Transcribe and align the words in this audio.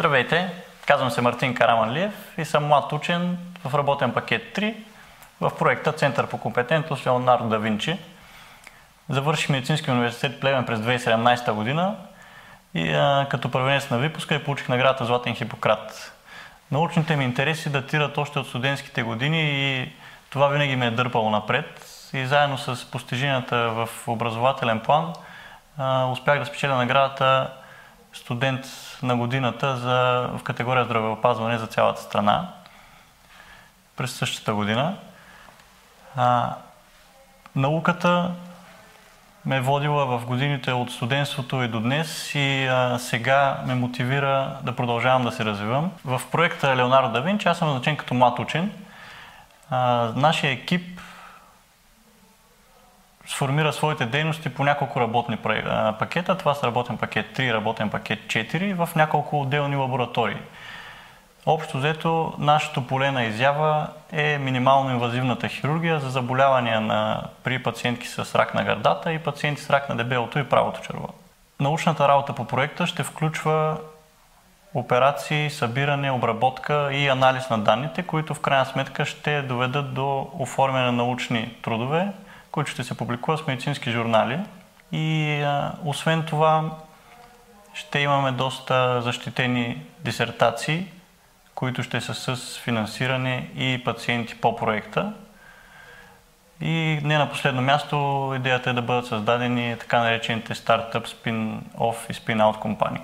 Здравейте, 0.00 0.50
казвам 0.86 1.10
се 1.10 1.20
Мартин 1.20 1.54
Караманлиев 1.54 2.12
и 2.38 2.44
съм 2.44 2.66
млад 2.66 2.92
учен 2.92 3.38
в 3.64 3.74
работен 3.74 4.12
пакет 4.12 4.56
3 4.56 4.74
в 5.40 5.52
проекта 5.58 5.92
Център 5.92 6.26
по 6.26 6.38
компетентност 6.38 7.06
Леонардо 7.06 7.48
да 7.48 7.58
Винчи. 7.58 7.98
Завърших 9.08 9.48
медицински 9.48 9.90
университет 9.90 10.40
Плевен 10.40 10.66
през 10.66 10.80
2017 10.80 11.52
година 11.52 11.96
и 12.74 12.92
а, 12.92 13.26
като 13.30 13.50
първенец 13.50 13.90
на 13.90 13.98
випуска 13.98 14.34
и 14.34 14.44
получих 14.44 14.68
наградата 14.68 15.04
Златен 15.04 15.34
Хипократ. 15.34 16.12
Научните 16.70 17.16
ми 17.16 17.24
интереси 17.24 17.70
датират 17.70 18.18
още 18.18 18.38
от 18.38 18.46
студентските 18.46 19.02
години 19.02 19.42
и 19.42 19.92
това 20.30 20.48
винаги 20.48 20.76
ме 20.76 20.86
е 20.86 20.90
дърпало 20.90 21.30
напред. 21.30 21.86
И 22.12 22.26
заедно 22.26 22.58
с 22.58 22.90
постиженията 22.90 23.56
в 23.56 23.88
образователен 24.06 24.80
план 24.80 25.12
а, 25.78 26.06
успях 26.06 26.38
да 26.38 26.46
спечеля 26.46 26.76
наградата 26.76 27.50
студент 28.12 28.66
на 29.02 29.16
годината 29.16 29.76
за, 29.76 30.28
в 30.38 30.42
категория 30.42 30.84
здравеопазване 30.84 31.58
за 31.58 31.66
цялата 31.66 32.00
страна 32.00 32.48
през 33.96 34.12
същата 34.12 34.54
година. 34.54 34.96
А, 36.16 36.54
науката 37.56 38.30
ме 39.46 39.56
е 39.56 39.60
водила 39.60 40.06
в 40.06 40.26
годините 40.26 40.72
от 40.72 40.90
студентството 40.90 41.62
и 41.62 41.68
до 41.68 41.80
днес 41.80 42.34
и 42.34 42.66
а, 42.66 42.98
сега 42.98 43.62
ме 43.66 43.74
мотивира 43.74 44.56
да 44.62 44.76
продължавам 44.76 45.24
да 45.24 45.32
се 45.32 45.44
развивам. 45.44 45.92
В 46.04 46.22
проекта 46.30 46.76
Леонардо 46.76 47.12
да 47.12 47.48
аз 47.48 47.58
съм 47.58 47.68
назначен 47.68 47.96
като 47.96 48.14
млад 48.14 48.38
учен. 48.38 48.72
А, 49.70 50.12
нашия 50.16 50.52
екип 50.52 51.00
сформира 53.40 53.72
своите 53.72 54.06
дейности 54.06 54.48
по 54.48 54.64
няколко 54.64 55.00
работни 55.00 55.36
пакета. 55.98 56.38
Това 56.38 56.54
са 56.54 56.66
работен 56.66 56.96
пакет 56.96 57.26
3, 57.36 57.52
работен 57.52 57.90
пакет 57.90 58.18
4 58.26 58.74
в 58.74 58.94
няколко 58.96 59.40
отделни 59.40 59.76
лаборатории. 59.76 60.36
Общо 61.46 61.78
взето, 61.78 62.34
нашето 62.38 62.86
поле 62.86 63.10
на 63.10 63.24
изява 63.24 63.86
е 64.12 64.38
минимално 64.38 64.90
инвазивната 64.90 65.48
хирургия 65.48 66.00
за 66.00 66.10
заболявания 66.10 66.80
на, 66.80 67.22
при 67.42 67.62
пациентки 67.62 68.08
с 68.08 68.34
рак 68.34 68.54
на 68.54 68.64
гърдата 68.64 69.12
и 69.12 69.18
пациенти 69.18 69.62
с 69.62 69.70
рак 69.70 69.88
на 69.88 69.96
дебелото 69.96 70.38
и 70.38 70.48
правото 70.48 70.80
черво. 70.80 71.08
Научната 71.60 72.08
работа 72.08 72.32
по 72.32 72.44
проекта 72.44 72.86
ще 72.86 73.02
включва 73.02 73.76
операции, 74.74 75.50
събиране, 75.50 76.10
обработка 76.10 76.92
и 76.92 77.08
анализ 77.08 77.50
на 77.50 77.58
данните, 77.58 78.02
които 78.02 78.34
в 78.34 78.40
крайна 78.40 78.66
сметка 78.66 79.04
ще 79.04 79.42
доведат 79.42 79.94
до 79.94 80.30
оформяне 80.38 80.84
на 80.84 80.92
научни 80.92 81.54
трудове, 81.62 82.08
които 82.50 82.70
ще 82.70 82.84
се 82.84 82.96
публикуват 82.96 83.40
в 83.40 83.46
медицински 83.46 83.90
журнали. 83.90 84.40
И 84.92 85.40
а, 85.42 85.72
освен 85.84 86.24
това 86.26 86.70
ще 87.74 87.98
имаме 87.98 88.32
доста 88.32 89.02
защитени 89.02 89.82
дисертации, 89.98 90.86
които 91.54 91.82
ще 91.82 92.00
са 92.00 92.36
с 92.36 92.58
финансиране 92.58 93.50
и 93.56 93.82
пациенти 93.84 94.40
по 94.40 94.56
проекта. 94.56 95.12
И 96.60 97.00
не 97.04 97.18
на 97.18 97.30
последно 97.30 97.62
място, 97.62 98.32
идеята 98.36 98.70
е 98.70 98.72
да 98.72 98.82
бъдат 98.82 99.06
създадени 99.06 99.76
така 99.80 99.98
наречените 99.98 100.54
стартъп, 100.54 101.06
спин-оф 101.06 102.10
и 102.10 102.14
спин-аут 102.14 102.58
компании. 102.58 103.02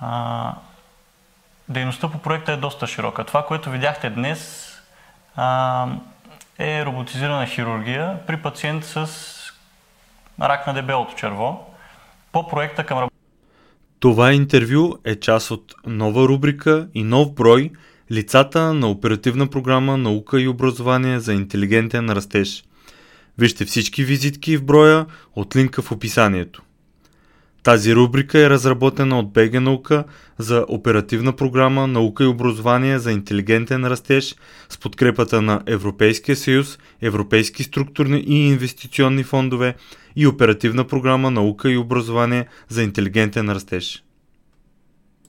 А, 0.00 0.52
дейността 1.68 2.08
по 2.08 2.18
проекта 2.18 2.52
е 2.52 2.56
доста 2.56 2.86
широка. 2.86 3.24
Това, 3.24 3.46
което 3.46 3.70
видяхте 3.70 4.10
днес, 4.10 4.70
а, 5.36 5.86
е 6.58 6.84
роботизирана 6.84 7.46
хирургия 7.46 8.18
при 8.26 8.36
пациент 8.36 8.84
с 8.84 9.08
рак 10.40 10.66
на 10.66 10.74
дебелото 10.74 11.14
черво 11.14 11.74
по 12.32 12.48
проекта 12.48 12.86
към 12.86 13.08
това 14.00 14.32
интервю 14.32 14.98
е 15.04 15.20
част 15.20 15.50
от 15.50 15.74
нова 15.86 16.28
рубрика 16.28 16.88
и 16.94 17.04
нов 17.04 17.34
брой 17.34 17.70
Лицата 18.12 18.74
на 18.74 18.88
оперативна 18.88 19.46
програма 19.46 19.96
Наука 19.96 20.40
и 20.40 20.48
образование 20.48 21.20
за 21.20 21.34
интелигентен 21.34 22.10
растеж. 22.10 22.64
Вижте 23.38 23.64
всички 23.64 24.04
визитки 24.04 24.56
в 24.56 24.64
броя 24.64 25.06
от 25.34 25.56
линка 25.56 25.82
в 25.82 25.92
описанието. 25.92 26.62
Тази 27.64 27.94
рубрика 27.94 28.38
е 28.38 28.50
разработена 28.50 29.18
от 29.18 29.32
БГ 29.32 29.60
Наука 29.60 30.04
за 30.38 30.64
оперативна 30.68 31.32
програма 31.32 31.86
Наука 31.86 32.24
и 32.24 32.26
образование 32.26 32.98
за 32.98 33.12
интелигентен 33.12 33.84
растеж 33.84 34.34
с 34.68 34.78
подкрепата 34.78 35.42
на 35.42 35.62
Европейския 35.66 36.36
съюз, 36.36 36.78
Европейски 37.02 37.62
структурни 37.62 38.24
и 38.26 38.48
инвестиционни 38.48 39.24
фондове 39.24 39.74
и 40.16 40.26
оперативна 40.26 40.86
програма 40.86 41.30
Наука 41.30 41.70
и 41.70 41.76
образование 41.76 42.46
за 42.68 42.82
интелигентен 42.82 43.50
растеж. 43.50 44.03